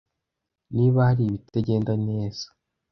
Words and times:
Niba 0.75 0.99
hari 1.07 1.21
ibitagenda 1.25 1.93
neza 2.07 2.45